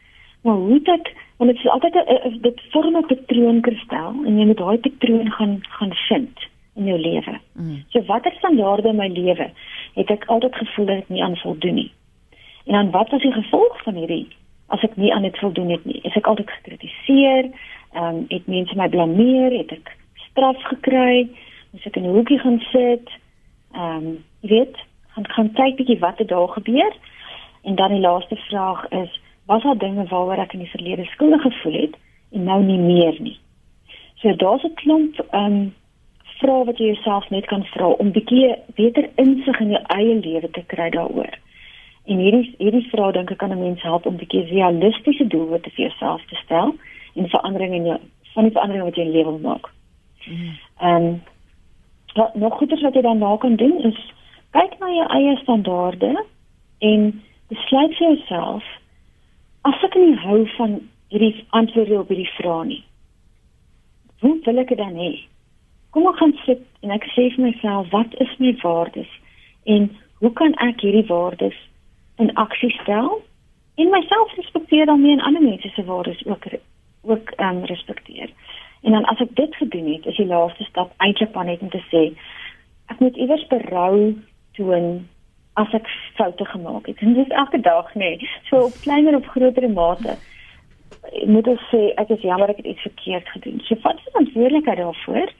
[0.42, 4.46] Maar hoe dit want dit is altyd 'n dit vorm 'n patroon kristal en jy
[4.46, 6.38] moet daai patroon gaan gaan vind
[6.74, 7.40] in jou lewe.
[7.52, 7.84] Mm.
[7.88, 9.50] So watter standaarde in my lewe
[9.94, 11.92] het ek altyd gevoel dat ek nie aan voldoen nie.
[12.66, 14.28] En dan wat was die gevolg van hierdie
[14.66, 16.00] as ek nie aan dit voldoen het nie?
[16.02, 17.50] Is ek altyd gekritiseer?
[17.94, 19.52] Ehm um, het mense my blameer?
[19.58, 19.96] Het ek
[20.30, 21.28] straf gekry?
[21.70, 23.10] Moes ek in 'n hoekie gaan sit?
[23.74, 24.76] Ehm um, weet,
[25.14, 26.92] gaan gaan kyk bietjie wat het daar gebeur.
[27.62, 31.42] En dan die laaste vraag is was daar dinge waaroor ek in die verlede skuldig
[31.42, 31.94] gevoel het
[32.32, 33.38] en nou nie meer nie.
[34.14, 35.74] So daar's 'n klomp ehm um,
[36.40, 40.50] vrae wat jy jouself net kan vra om bietjie beter insig in jou eie lewe
[40.50, 41.38] te kry daaroor.
[42.04, 45.88] En hierdie hierdie vrae dink ek kan 'n mens help om bietjie realistiese doelwitte vir
[45.88, 46.74] jouself te stel
[47.14, 48.00] en veranderinge in jou
[48.34, 49.70] van die veranderinge wat jy in jou lewe maak.
[50.80, 51.22] Ehm um,
[52.14, 53.98] wat nog goeders wat jy dan na kan doen is
[54.50, 56.24] kyk na jou eie standaarde
[56.78, 58.64] en besluit vir jouself
[59.62, 60.76] as ek nie hou van
[61.08, 62.82] hierdie antwoorde op hierdie vrae nie.
[64.20, 65.12] Hoe wil ek dit dan hê?
[65.94, 69.10] Kom ek gaan sit en ek sê vir myself wat is my waardes
[69.70, 69.86] en
[70.18, 71.56] hoe kan ek hierdie waardes
[72.18, 73.20] in aksie stel
[73.78, 76.50] en myself respekteer meer en ander mense se waardes ook
[77.04, 78.30] ook um, respekteer.
[78.82, 81.70] En dan as ek dit gedoen het, is die laaste stap eintlik maar net om
[81.70, 82.04] te sê
[82.92, 84.14] ek moet iewers berou
[84.58, 85.06] toon
[85.60, 86.98] as ek foute gemaak het.
[86.98, 90.16] En dit is elke dag nê, nee, so op kleiner of groter mate.
[91.30, 93.62] Moet ook sê ek is jammer ek het iets verkeerd gedoen.
[93.68, 95.34] So vat jy verantwoordelikheid daarvoor.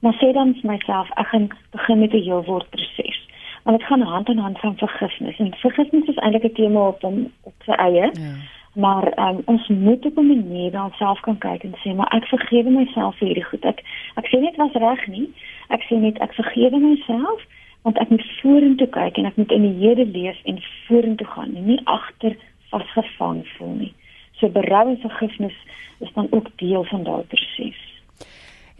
[0.00, 3.18] Maar sê dan vir myself ek gaan begin met 'n heelword proses.
[3.64, 5.38] Want dit gaan hand aan hand van vergifnis.
[5.38, 8.10] En vergifnis is eintlik 'n tema op hom op sy eie.
[8.12, 8.34] Ja
[8.74, 12.24] maar um, ons moet op 'n manier na onsself kan kyk en sê maar ek
[12.24, 13.82] vergewe myself vir hierdie goed ek
[14.14, 15.28] ek sê net was reg nie
[15.68, 17.46] ek sê net ek vergewe myself
[17.82, 21.56] want ek moet vorentoe kyk en ek moet in die Here leef en vorentoe gaan
[21.56, 22.36] en nie agter
[22.70, 23.94] vasgevang voel nie
[24.32, 25.56] so berou en vergifnis
[25.98, 27.89] is dan ook deel van daardie proses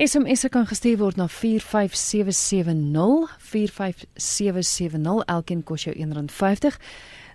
[0.00, 6.80] SMS kan gestuur word na 45770 45770 elkeen kos jou R1.50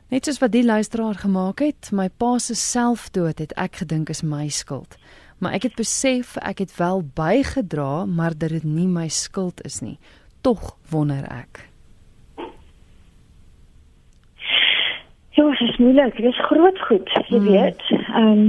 [0.10, 4.22] Net soos wat die luisteraar gemaak het, my pa se selfdood het ek gedink is
[4.22, 4.98] my skuld.
[5.42, 9.82] Maar ek het besef ek het wel bygedra, maar dat dit nie my skuld is
[9.82, 9.98] nie.
[10.46, 11.66] Tog wonder ek.
[15.38, 16.18] Ja, dit is moeilik.
[16.18, 17.50] Dit is groot goed, jy mm.
[17.50, 17.90] weet.
[18.14, 18.46] Ehm um,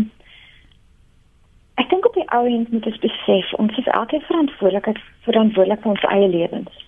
[1.76, 5.94] ek dink op die ou end moet ons besef ons is elke verantwoordelik verantwoordelik vir
[5.94, 6.84] ons eie lewens.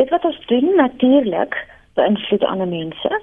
[0.00, 1.58] Dit wat ons doen natuurlik
[1.94, 3.20] beïnvloed ander mense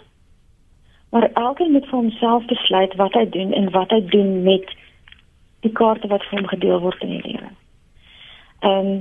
[1.10, 4.74] maar elkeen moet vir homself besluit wat hy doen en wat hy doen met
[5.66, 7.50] die kaarte wat vir hom gedeel word in die lewe.
[8.60, 9.00] Ehm um,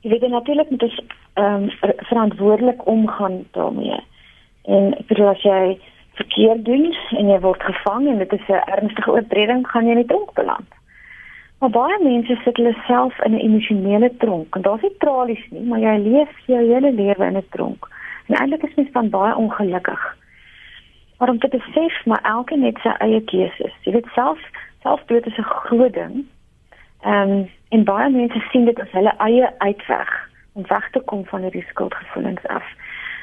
[0.00, 1.00] jy weet natuurlik moet ons
[1.34, 4.00] ehm um, verantwoordelik omgaan daarmee.
[4.64, 5.78] En ek bedoel as jy
[6.14, 10.02] verkeerd doen en jy word gevang en dit is 'n ernstige oortreding, gaan jy in
[10.02, 10.70] die tronk beland.
[11.58, 15.62] Maar baie mense sit hulle self in 'n emosionele tronk en daar's nie tralies nie,
[15.62, 17.88] maar jy leef jou hele lewe in 'n tronk.
[18.26, 20.18] En eintlik is mens dan baie ongelukkig
[21.20, 23.74] maar om te besef maar elkeen het sy eie keuses.
[23.84, 24.40] Jy weet self
[24.82, 26.26] selfdood is 'n groot ding.
[27.02, 31.24] Ehm um, en baie mense sien dit as hulle eie uitweg om weg te kom
[31.24, 32.64] van hierdie skuldgevoelens af.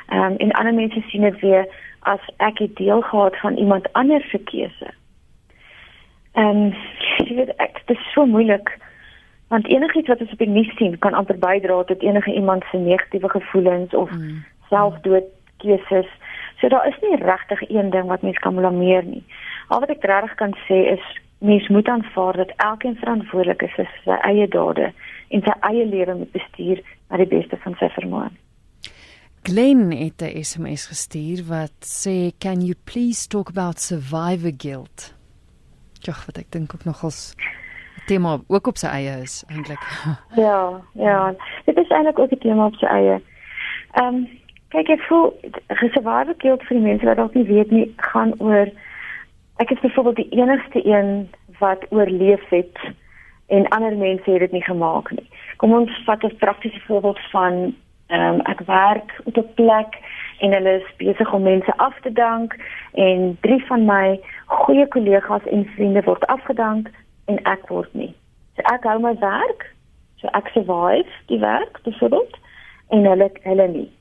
[0.07, 1.67] Ehm um, en ander mense sien dit weer
[1.99, 4.91] as ek het deel gehad van iemand anders se keuse.
[6.31, 6.75] Ehm um,
[7.17, 8.77] jy weet ek dit is so moeilik
[9.47, 12.77] want enigiets wat ons op die nuus sien kan amper bydra tot enige iemand se
[12.77, 14.43] negatiewe gevoelens of mm.
[14.69, 16.09] selfdood keuses.
[16.59, 19.23] So daar is nie regtig een ding wat mens kan blameer nie.
[19.67, 21.05] Al wat ek regtig kan sê is
[21.39, 24.91] mens moet aanvaar dat elkeen verantwoordelik is vir sy eie dade
[25.29, 28.29] en sy eie lewe moet bestuur na die beste van sy vermoë.
[29.49, 35.15] Glenn het 'n SMS gestuur wat sê can you please talk about survivor guilt?
[35.93, 37.35] Ja, wat ek dink ook nogals
[38.05, 39.83] tema ook op sy eie is eintlik.
[40.47, 41.35] ja, ja.
[41.65, 43.21] Dit is eintlik ook 'n tema op sy eie.
[43.91, 44.27] Ehm um,
[44.67, 48.67] Kyk, ek voel gesurvival guilt vir die mense wat dalk nie weet nie, gaan oor
[49.55, 51.29] ek is byvoorbeeld die enigste een
[51.59, 52.77] wat oorleef het
[53.47, 55.29] en ander mense het dit nie gemaak nie.
[55.57, 57.75] Kom ons vat 'n praktiese voorbeeld van
[58.07, 59.99] ehm um, ek werk op 'n plek
[60.39, 62.55] en hulle is besig om mense af te dank
[62.93, 66.89] en drie van my goeie kollegas en vriende word afgedank
[67.25, 68.15] en ek word nie.
[68.55, 69.65] So ek hou my werk,
[70.15, 72.37] so ek survive die werk byvoorbeeld
[72.89, 73.91] en hulle hulle nie.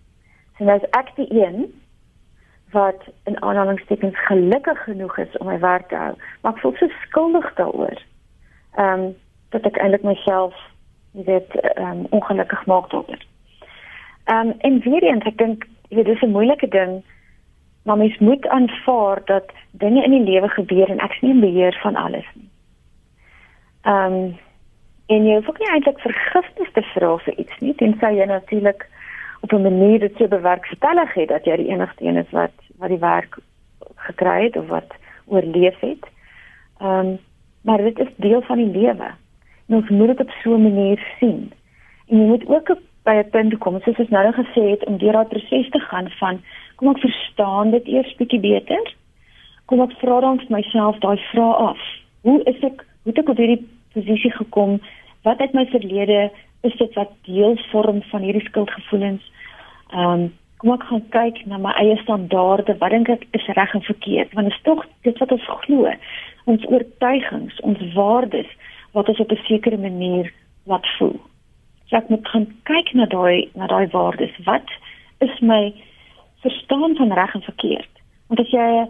[0.58, 1.66] En as ek die een
[2.70, 6.88] wat in aanhalingstekens gelukkig genoeg is om my werk te hou, maar ek voel so
[7.06, 8.02] skuldig daaroor.
[8.76, 9.14] Ehm um,
[9.54, 10.54] dat ek eintlik myself
[11.12, 13.22] weet ehm um, ongelukkig maak daaroor.
[14.26, 17.02] Ehm um, en weer eens ek dink dit is 'n moeilike ding
[17.86, 21.40] maar mens moet aanvaar dat dinge in die lewe gebeur en ek is nie in
[21.40, 22.48] beheer van alles nie.
[23.82, 24.36] Ehm um,
[25.06, 28.88] en jy hoef ook nie eintlik vergifnis te vra vir iets nie, tensy jy natuurlik
[29.40, 32.88] op 'n manier dit so bewerkstellig het dat jy die enigste een is wat wat
[32.88, 33.38] die werk
[33.94, 34.94] gekry het of wat
[35.26, 36.10] oorleef het.
[36.80, 37.18] Ehm um,
[37.62, 39.10] maar dit is deel van die lewe.
[39.68, 41.52] En ons moet dit op so 'n manier sien.
[42.08, 45.12] En jy moet ook by 'n punt kom soos ons nou gesê het om deur
[45.12, 46.42] daai proses te gaan van
[46.76, 48.90] Kom ek verstaan dit eers bietjie beter?
[49.70, 51.84] Kom ek vra dan vir myself daai vraag af.
[52.28, 53.62] Hoe is ek hoe het ek op hierdie
[53.94, 54.76] posisie gekom?
[55.24, 56.26] Wat uit my verlede
[56.68, 59.24] is dit wat deel vorm van hierdie skuldgevoelens?
[59.94, 60.26] Ehm um,
[60.60, 62.76] kom ek gaan kyk na my eie standaarde.
[62.80, 64.32] Wat dink ek is reg en verkeerd?
[64.36, 65.94] Want dit is tog dit wat ons glo.
[66.44, 68.52] Ons oortuigings, ons waardes
[68.92, 70.32] wat ons op 'n sekere manier
[70.64, 71.16] wat voel.
[71.86, 74.34] So ek moet gaan kyk na daai na daai waardes.
[74.44, 74.70] Wat
[75.18, 75.74] is my
[76.42, 77.92] verstaan van reg en verkeerd?
[78.26, 78.86] Want as jy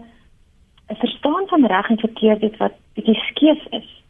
[0.88, 4.02] 'n verstaan van reg en verkeerd het wat bietjie skeef is,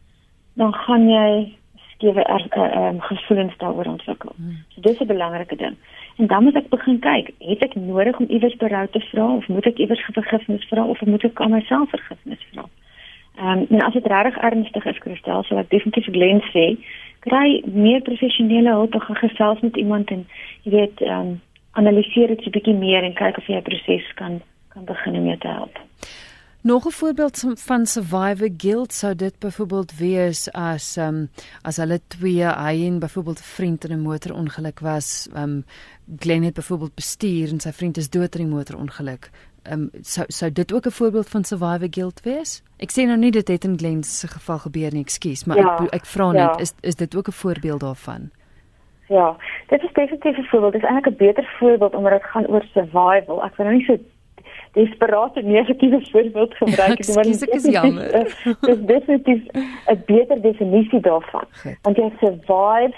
[0.55, 1.57] dan gaan jy
[1.97, 4.33] skewe er, uh, um, gevoelens daaroor ontwikkel.
[4.37, 4.57] Hmm.
[4.69, 5.77] So dis 'n belangrike ding.
[6.17, 9.49] En dan moet ek begin kyk, het ek nodig om iewers berou te vra of
[9.49, 12.65] moet ek iewers vergifnis vra of moet ek aan myself vergifnis vra?
[13.37, 16.77] Ehm um, en as dit regtig ernstig is, Christel, sal ek definitief Glen sê,
[17.27, 20.27] kry meer professionele hulp of gesels met iemand en
[20.63, 21.41] jy weet ehm um,
[21.77, 25.27] analiseer dit 'n bietjie meer en kyk of jy 'n proses kan kan begin om
[25.27, 25.79] jou te help.
[26.67, 31.29] Nog 'n voorbeeld van survivor guilt sou dit byvoorbeeld wees as um,
[31.63, 35.65] as hulle twee hy en byvoorbeeld 'n vriend in 'n motorongeluk was, um,
[36.19, 39.31] Glen het byvoorbeeld bestuur en sy vriend is dood in 'n motorongeluk.
[39.71, 42.63] Um, sou sou dit ook 'n voorbeeld van survivor guilt wees?
[42.79, 45.79] Ek sê nou nie dit het in Glen se geval gebeur nie, ekskuus, maar ja,
[45.83, 46.59] ek ek vra net ja.
[46.59, 48.31] is is dit ook 'n voorbeeld daarvan?
[49.09, 50.73] Ja, dit is definitief 'n voorbeeld.
[50.73, 53.45] Dit is eintlik 'n beter voorbeeld omdat dit gaan oor survival.
[53.45, 53.99] Ek wil nou nie so
[54.73, 58.11] desperate negatiewe voorbeeld gebruik nie, maar dit is jammer.
[58.61, 59.43] Dit is definitief
[59.87, 61.45] 'n beter definisie daarvan.
[61.51, 61.79] Goed.
[61.83, 62.95] Want jy survive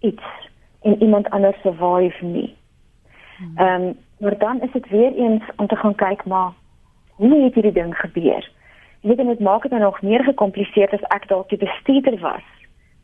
[0.00, 0.22] iets
[0.82, 2.56] en iemand anders survive nie.
[3.36, 3.56] Hmm.
[3.56, 6.52] Ehm um, maar dan is dit weer eens om te gaan kyk maar
[7.14, 8.50] hoe het hierdie ding gebeur?
[9.00, 12.46] Jy weet dit maak dit nou nog meer gekompliseerd as ek dalk die bestuurder was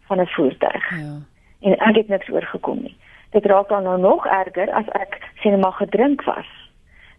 [0.07, 0.91] van 'n voertuig.
[0.91, 1.23] Ja
[1.65, 2.97] en ek het niks oorgekom nie.
[3.31, 6.49] Dit raak dan nou nog erger as ek sien maar gedrink was.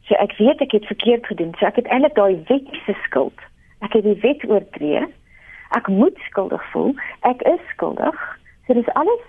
[0.06, 1.54] So ek weet ek het verkeerd gedoen.
[1.60, 3.46] So ek het eintlik daai wetse skuld.
[3.82, 5.06] Ek het die wet oortree.
[5.78, 6.94] Ek moet skuldig voel.
[7.26, 8.22] Ek is skuldig.
[8.68, 9.26] So dis alles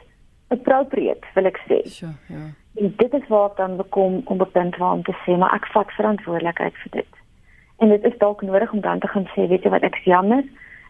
[0.54, 1.80] appropriate, wil ek sê.
[1.90, 2.52] So, ja.
[2.76, 5.66] En dit is waar ek dan bekom om bepunt waar om te sê maar ek
[5.72, 7.12] vat verantwoordelikheid vir dit.
[7.78, 10.44] En dit is dalk nodig om dan te gaan sê, weet jy wat, ek jammer.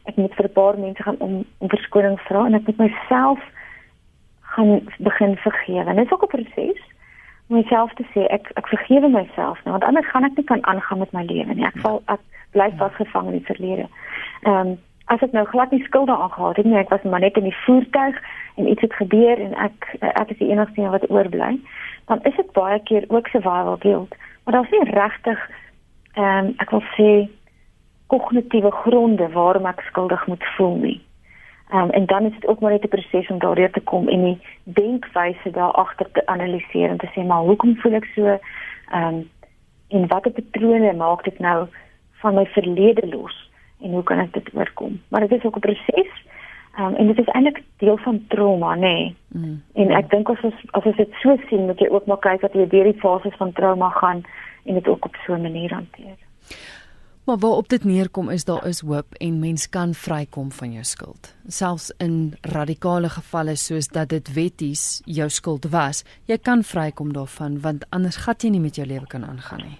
[0.06, 3.40] Ek moet vir 'n paar mense gaan om om verskoning vra en ek moet myself
[4.40, 5.90] gaan begin vergewe.
[5.90, 6.82] En dit is ook 'n proses
[7.48, 10.66] om myself te sê ek ek vergewe myself nou want anders gaan ek nie kan
[10.66, 11.66] aangaan met my lewe nie.
[11.66, 12.20] Ek val ek
[12.50, 13.86] bly vasgevang in die verlede.
[14.42, 17.36] Ehm um, as ek nou glad nie skulde aangehad het nie, ek was maar net
[17.38, 18.16] in die voertuig
[18.56, 21.54] en iets het gebeur en ek ek is die enigste een wat oorbly,
[22.10, 24.14] dan is dit baie keer ook survival guilt.
[24.44, 25.50] Maar daar's nie regtig
[26.16, 27.10] ehm um, ek wil sê
[28.06, 31.00] kognitiewe gronde waarom ek skuldig moet voel nie.
[31.74, 34.22] Um, en dan is dit ook maar net 'n proses om daardeur te kom en
[34.22, 39.14] die denkwyse daar agter te analiseer en te sê maar hoekom voel ek so ehm
[39.14, 39.30] um,
[39.88, 41.66] en watter patrone maak dit nou
[42.12, 43.45] van my verlede los
[43.80, 45.00] en hoe kan ek dit oorkom?
[45.08, 46.12] Maar dit is ook 'n proses.
[46.76, 48.80] Ehm um, en dit is eintlik deel van trauma, nê.
[48.80, 49.16] Nee.
[49.28, 49.62] Mm.
[49.74, 52.40] En ek dink as ons as ons dit so sien, moet jy ook maar kyk
[52.40, 54.24] dat jy deur die fases van trauma gaan
[54.64, 56.16] en dit ook op so 'n manier hanteer.
[57.26, 61.36] Maar waarop dit neerkom is daar is hoop en mens kan vrykom van jou skuld.
[61.46, 67.60] Selfs in radikale gevalle soos dat dit wetties jou skuld was, jy kan vrykom daarvan
[67.60, 69.78] want anders gat jy nie met jou lewe kan aangaan nie.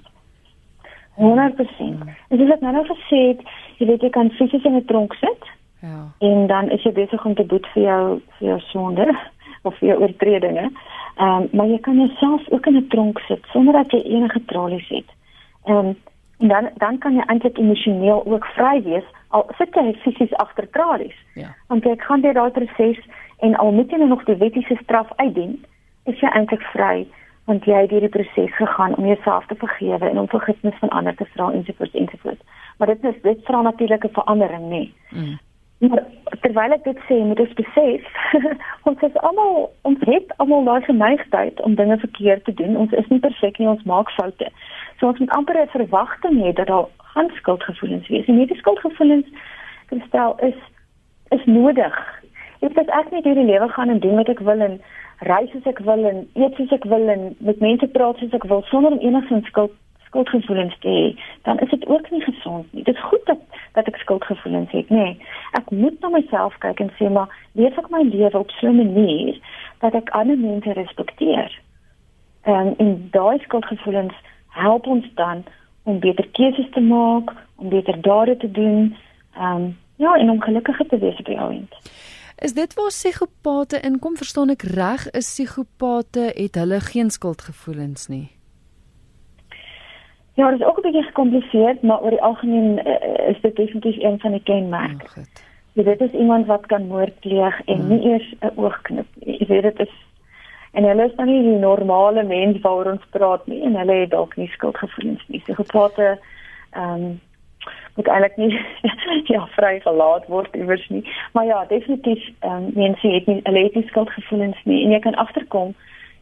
[1.16, 2.10] 100%.
[2.28, 3.46] Dis wat nou nog gesê het,
[3.78, 5.42] jy weet jy kan fisies in 'n tronk sit.
[5.80, 6.12] Ja.
[6.18, 9.06] En dan is jy besig om te boet vir jou vir jou sonde
[9.66, 10.70] of vir jou oortredinge.
[11.16, 14.44] Ehm um, maar jy kan jouself ook in 'n tronk sit sonder dat jy enige
[14.44, 15.10] tralies het.
[15.64, 15.96] Ehm um,
[16.38, 20.70] En dan dan kan jy eintlik emosioneel ook vry wees al sit jy fisies agter
[20.70, 21.16] tralies.
[21.34, 21.54] Ja.
[21.66, 23.00] Want jy gaan deur daai proses
[23.38, 25.64] en al moet jy nou nog die wettiese straf uitdien,
[26.04, 27.06] is jy eintlik vry
[27.46, 31.14] want jy het hierdie proses gegaan om jouself te vergewe en om vergifnis van ander
[31.14, 32.42] te vra ensovoorts ensovoorts.
[32.76, 34.82] Maar dit is dit vra natuurlike verandering, nê.
[35.10, 35.38] Mm.
[35.78, 36.02] Maar
[36.40, 38.04] terwyl ek dit sê, moet ons besef
[38.88, 42.76] ons is almal ons het almal daai geneigtheid om dinge verkeerd te doen.
[42.76, 44.48] Ons is nie perfek nie, ons maak foute.
[44.96, 48.26] So ons moet amper 'n verwagting hê dat daar gaan skuldgevoelens wees.
[48.26, 49.28] En hierdie skuldgevoelens
[49.86, 50.58] kristel is
[51.28, 51.96] is nodig.
[52.60, 54.80] Ek het ek net hierdie lewe gaan en doen wat ek wil en
[55.28, 58.48] reis as ek wil en eet soos ek wil en met mense praat soos ek
[58.48, 59.72] wil sonder om enigsins skuld
[60.16, 62.82] skuldgevoelens te hê, dan is dit ook nie gesond nie.
[62.82, 63.38] Dit is goed dat
[63.72, 64.96] dat ek skuldgevoelens het, nê.
[64.96, 65.18] Nee,
[65.52, 68.76] ek moet na myself kyk en sê maar leef ek my lewe op so 'n
[68.76, 69.36] manier
[69.84, 71.60] dat ek ander mense respekteer.
[72.42, 74.14] En in daai skuldgevoelens
[74.48, 75.44] help ons dan
[75.82, 78.96] om beter keuses te maak, om beter dade te doen,
[79.34, 81.74] ehm um, ja, en om gelukkiger te wees op die ouend.
[82.36, 84.16] Is dit waar psigopate inkom?
[84.16, 88.36] Verstaan ek reg, is psigopate het hulle geen skuldgevoelens nie?
[90.36, 94.02] Ja, dit is ook 'n bietjie gekompliseerd, maar oor die algemeen uh, is dit definitief
[94.02, 95.06] een van die kenmerke.
[95.18, 95.24] Oh,
[95.72, 97.88] ja, dit is iemand wat kan moord pleeg en mm.
[97.88, 99.38] nie eers 'n oog knip nie.
[99.38, 99.94] Jy weet dit is
[100.72, 104.10] en hulle is dan nie die normale mens waaroor ons praat nie en hulle het
[104.10, 105.42] dalk nie skuldgevoelens nie.
[105.46, 106.18] So geprate
[106.70, 107.20] ehm um,
[107.94, 108.60] moet eintlik nie
[109.34, 111.04] ja vrygelaat word iewers nie.
[111.32, 114.98] Maar ja, definitief ehm um, mense het nie hulle het nie skuldgevoelens nie en jy
[114.98, 115.74] kan agterkom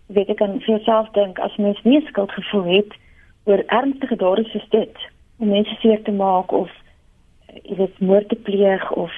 [0.07, 2.93] weet ek kan vir jouself dink as mens nie skuldgevoel het
[3.45, 4.97] oor ernstige dade soos dit
[5.39, 6.71] om mense seer te maak of
[7.49, 9.13] eh, jy weet moord te pleeg of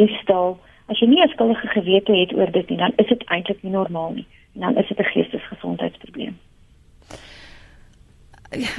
[0.00, 3.62] diefstal as jy nie 'n skuldige gewete het oor dit nie dan is dit eintlik
[3.62, 4.26] nie normaal nie.
[4.54, 6.38] En dan is dit 'n geestesgesondheidsprobleem.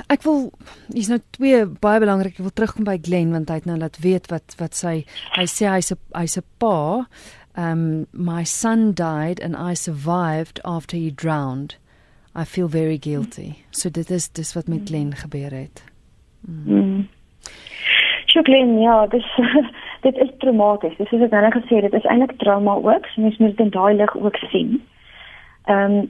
[0.10, 0.52] Ek wil
[0.94, 4.00] hier's nou twee baie belangrik ek wil terugkom by Glen want hy het nou laat
[4.02, 5.06] weet wat wat sy
[5.38, 7.06] hy sê hy's 'n hy's 'n pa
[7.56, 11.78] um my son died and I survived after he drowned
[12.36, 13.54] I feel very guilty.
[13.72, 15.84] So dit is dis wat met Glen gebeur het.
[16.42, 16.76] Mm.
[16.76, 17.08] Mm.
[18.26, 19.26] So Glen, ja, dis
[20.06, 20.98] dit is traumaties.
[20.98, 23.10] Dis soos ek nou gesê het, dit is eintlik trauma ook.
[23.14, 24.80] So mens moet dit in daai lig ook sien.
[25.66, 26.10] Ehm um,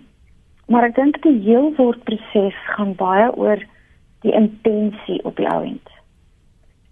[0.70, 3.58] maar ek dink die heelword proses gaan baie oor
[4.22, 5.88] die intensie op die ouend.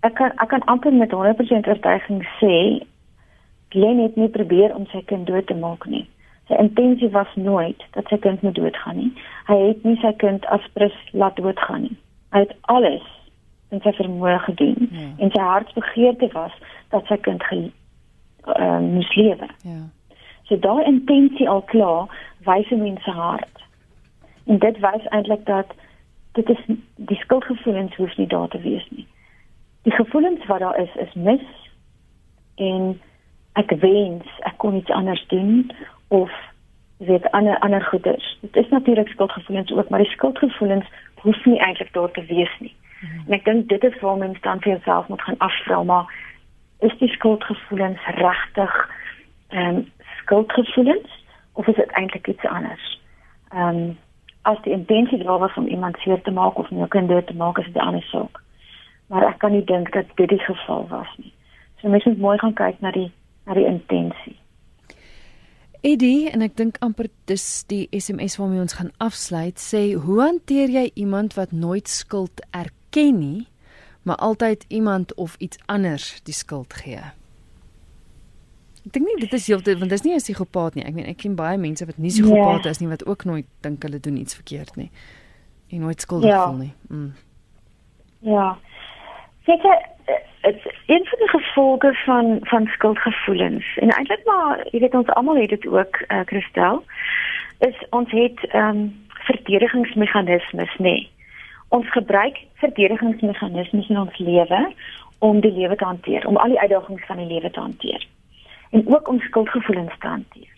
[0.02, 2.56] Ek kan ek kan amper met 100% oortuiging sê
[3.76, 6.08] Glen het nie probeer om sy kind dood te maak nie.
[6.48, 9.12] Sy intensie was nooit dat sy kind moet doodgaan nie.
[9.48, 11.98] Hy het nie sy kind as prins laat doodgaan nie.
[12.36, 13.04] Hy het alles
[13.76, 15.10] in sy vermoë gedoen ja.
[15.18, 16.56] en sy hartsbegeerte was
[16.94, 19.50] dat sy kind ge uh, moes lewe.
[19.68, 19.82] Ja.
[20.48, 22.08] So daai intensie al klaar
[22.48, 23.66] wys 'n mens se hart.
[24.46, 25.76] En dit wys eintlik dat
[26.32, 26.64] dit is
[26.96, 29.08] die skuldgevoelens hoef nie daar te wees nie.
[29.84, 31.48] Die gevoelens wat daar is is mis
[32.56, 33.02] en
[33.54, 35.72] ek wens ek kon iets anders doen
[36.08, 36.32] of
[36.98, 38.38] weet ander ander goeders.
[38.42, 42.76] Dit is natuurlik skuldgevoelens ook, maar die skuldgevoelens hoef nie eintlik daar te wees nie.
[43.02, 43.24] Mm -hmm.
[43.28, 46.14] En ek dink dit is waar mens dan vir jouself moet gaan afvra, maar
[46.80, 48.90] is die skuldgevoelens regtig
[49.48, 53.02] ehm um, skuldgevoelens of is dit eintlik iets anders?
[53.50, 53.98] Ehm um,
[54.42, 57.36] as die intensie daar was om iemand seer te maak of nou kan dit te
[57.36, 58.28] maak as dit anders sou.
[59.08, 61.34] Maar ek kan nie dink dat dit die geval was nie.
[61.82, 63.12] So mens moet mooi gaan kyk na die
[63.46, 64.36] na die intensie.
[65.82, 70.70] Eddie en ek dink amper dis die SMS waarmee ons gaan afsluit sê hoe hanteer
[70.74, 73.48] jy iemand wat nooit skuld erken nie
[74.08, 77.04] maar altyd iemand of iets anders die skuld gee
[78.88, 81.10] Ek dink nie dit is heeltyd want dit is nie 'n psigopaat nie ek meen
[81.12, 82.72] ek ken baie mense wat nie psigopate yeah.
[82.72, 84.92] is nie wat ook nooit dink hulle doen iets verkeerd nie
[85.70, 86.46] en nooit skuldig ja.
[86.48, 87.14] voel nie mm.
[88.22, 88.58] Ja
[89.46, 89.97] seker
[90.42, 93.78] dit een van die gevolge van van skuldgevoelens.
[93.78, 96.84] En eintlik maar jy weet ons almal het dit ook uh, Christel
[97.60, 100.84] is ons het ehm um, verdedigingsmeganismes nê.
[100.84, 101.10] Nee.
[101.70, 104.74] ons gebruik verdedigingsmeganismes in ons lewe
[105.18, 108.08] om die lewe te hanteer om al die uitdagings van die lewe te hanteer
[108.70, 110.54] en ook om skuldgevoelens te hanteer.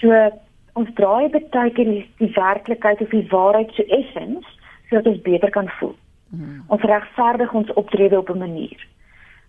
[0.00, 0.30] So
[0.72, 4.46] ons draai baie keer die, die werklikheid of die waarheid so effens
[4.88, 5.94] sodat ons beter kan voel
[6.30, 6.64] Hmm.
[6.66, 8.86] Ons regverdig ons optrede op 'n manier.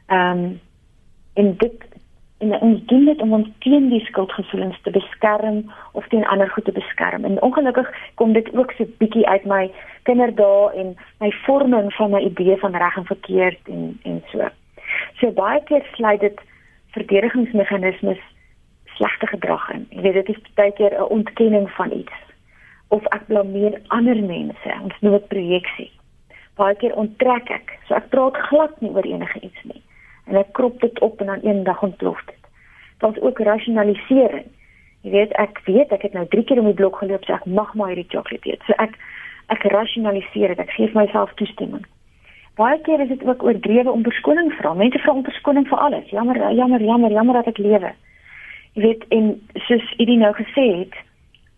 [0.07, 0.59] Ehm um,
[1.33, 1.85] en dit
[2.37, 6.65] en ons doen dit om ons teen die skuldgevoelens te beskerm of teen ander goed
[6.65, 7.23] te beskerm.
[7.23, 9.71] En ongelukkig kom dit ook so bietjie uit my
[10.03, 14.49] kinderdae en my vorming van my idee van reg en verkeerd en en so.
[15.19, 16.41] So baie keer sluit dit
[16.91, 18.21] verdedigingsmeganismes
[18.83, 19.87] slegte gedrag in.
[19.89, 22.23] Jy weet dit is baie keer 'n ontkenning van iets
[22.87, 24.79] of ek blameer ander mense.
[24.83, 25.91] Ons noem dit projeksie
[26.55, 27.75] baie keer onttrek ek.
[27.87, 29.81] So ek praat glad nie oor enige iets nie.
[30.25, 32.41] En ek krop dit op en dan eendag ontplof dit.
[33.03, 34.47] Daar's ook rasionalisering.
[35.05, 37.45] Jy weet ek weet ek het nou 3 keer om die blok geloop sê ek
[37.45, 38.63] mag maar hierdie sjokolade eet.
[38.65, 38.95] So ek
[39.53, 40.63] ek rasionaliseer dit.
[40.63, 41.85] Ek gee myself toestemming.
[42.55, 44.73] Baie keer is dit ook oordrewe om verskoning vra.
[44.73, 46.07] Mense vra om verskoning vir alles.
[46.09, 47.91] Jammer, jammer, jammer, jammer dat ek lewe.
[48.73, 49.33] Jy weet en
[49.67, 50.95] soos Idie nou gesê het,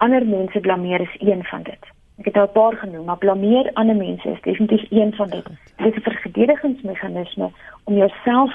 [0.03, 1.93] ander mense blameer is een van dit.
[2.17, 5.45] Ek het al 'n paar genoem, maar blameer ander mense is definitief een van dit.
[5.75, 7.51] Dit is 'n verdedigingsmeganisme
[7.83, 8.53] om jouself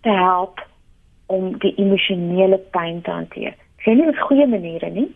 [0.00, 0.66] te help
[1.26, 3.54] om die emosionele pyn te hanteer.
[3.76, 5.14] Geen nie op goeie maniere nie,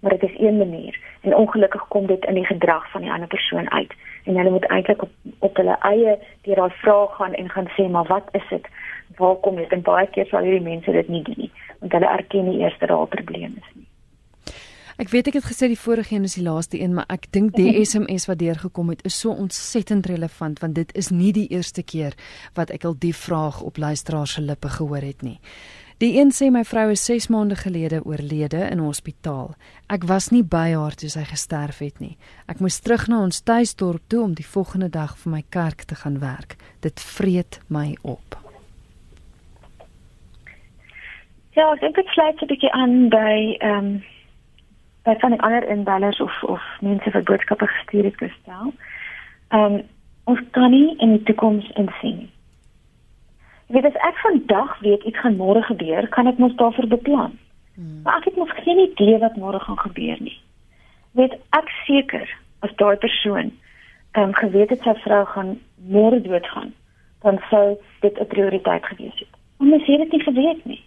[0.00, 1.00] maar dit is een manier.
[1.20, 3.94] En ongelukkig kom dit in die gedrag van die ander persoon uit.
[4.24, 7.90] En hulle moet eintlik op op hulle eie deur daai vraag gaan en gaan sê,
[7.90, 8.68] "Maar wat is dit?
[9.16, 12.08] Waar kom dit?" En baie keer sal hierdie mense dit nie doen nie, want hulle
[12.08, 13.87] erken nie eers dat daar 'n probleem is nie.
[14.98, 17.52] Ek weet ek het gesê die vorige een is die laaste een, maar ek dink
[17.54, 21.84] die SMS wat deurgekom het is so ontsettend relevant want dit is nie die eerste
[21.86, 22.16] keer
[22.56, 25.36] wat ek al die vraag op luisteraars se lippe gehoor het nie.
[26.02, 29.54] Die een sê my vrou is 6 maande gelede oorlede in hospitaal.
[29.86, 32.16] Ek was nie by haar toe sy gesterf het nie.
[32.50, 35.94] Ek moes terug na ons tuisdorp toe om die volgende dag vir my kerk te
[36.02, 36.58] gaan werk.
[36.82, 38.34] Dit vreet my op.
[41.54, 43.98] Ja, ek dink dit sluit 'n bietjie aan by ehm um,
[45.08, 48.74] by van die ander inbellers of of mense wat boodskappe gestuur het gestel.
[49.48, 49.86] Ehm um,
[50.28, 52.32] ons kan nie in die toekoms insien nie.
[53.68, 57.38] Jy weet as ek vandag weet iets gaan môre gebeur, kan ek mos daarvoor beplan.
[57.76, 58.02] Hmm.
[58.04, 60.36] Maar ek het mos geen idee wat môre gaan gebeur nie.
[61.16, 62.28] Weet ek seker
[62.60, 63.52] as daai persoon
[64.12, 65.56] ehm um, geweet het sy vrou gaan
[65.96, 66.74] môre doodgaan,
[67.24, 69.32] dan sou dit 'n prioriteit gewees het.
[69.56, 70.82] Maar mens het dit nie geweet nie.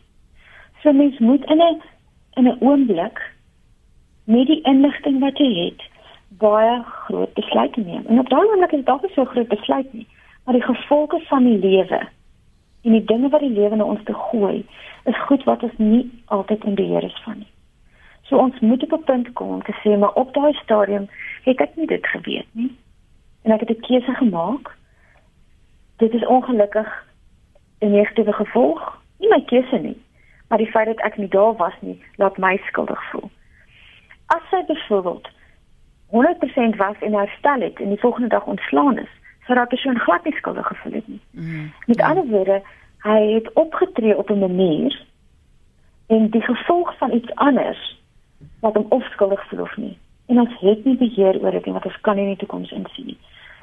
[0.81, 1.81] So mens moet in 'n
[2.37, 3.30] in 'n oomblik
[4.23, 5.83] met die inligting wat jy het
[6.41, 8.05] baie groot besluite neem.
[8.07, 10.07] En op daai oomblik is dalk nie so groot besluit nie,
[10.45, 12.01] maar die gevolge van die lewe
[12.81, 14.63] en die dinge wat die lewe na ons te gooi,
[15.05, 17.51] is goed wat ons nie altyd in beheer is van nie.
[18.29, 21.09] So ons moet op 'n punt kom om te sê maar op daai stadium
[21.43, 22.71] het ek nie dit geweet nie.
[23.43, 24.77] En ek het 'n keuse gemaak.
[25.97, 27.05] Dit is ongelukkig
[27.79, 29.97] 'n negatiewe gevolg, nie my keuse nie,
[30.47, 33.29] maar die feit dat ek nie daar was nie, laat my skuldig voel.
[34.35, 35.29] As sy byvoorbeeld
[36.11, 39.11] 100% was en herstel het en die volgende dag ontslaan is,
[39.45, 41.21] sou daardie persoon glad nie skuldig gevoel het nie.
[41.31, 41.71] Mm.
[41.85, 42.07] Met ja.
[42.07, 42.61] ander woorde,
[43.03, 45.05] hy het opgetree op 'n manier
[46.07, 47.99] en die gevolg van iets anders
[48.59, 49.97] wat hom of skuldig voel of nie.
[50.25, 52.71] En ons het nie beheer oor dit nie, want ons kan nie in die toekoms
[52.71, 53.17] insien nie.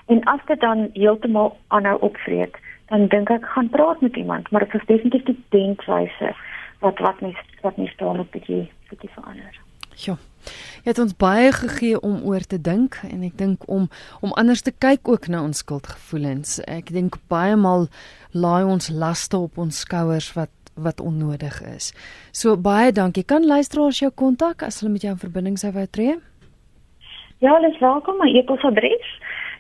[0.07, 2.57] En as dit dan heeltemal aanhou opvreet,
[2.87, 6.35] dan dink ek gaan praat met iemand, maar dit is definitief die denkwyse
[6.81, 9.61] wat wat mens wat mens daar moet bietjie bietjie verander.
[9.95, 10.16] Ja.
[10.84, 13.88] Jy het ons baie gegee om oor te dink en ek dink om
[14.20, 16.59] om anders te kyk ook na ons skuldgevoelens.
[16.66, 17.88] Ek dink baie maal
[18.32, 21.92] laai ons laste op ons skouers wat wat onnodig is.
[22.32, 23.24] So baie dankie.
[23.24, 26.18] Kan luisteraars jou kontak as hulle met jou in verbinding sou wou tree?
[27.38, 28.18] Ja, hulle is welkom.
[28.18, 29.11] My e-posadres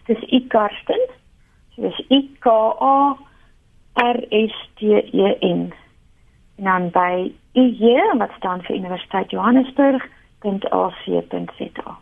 [0.06, 1.08] is ikarsten.
[1.78, 3.18] Dis i k a
[4.02, 5.68] r s t e n.
[6.58, 10.02] En dan by IJ wat staan vir Universiteit Johannesburg
[10.42, 11.98] www.ac.za.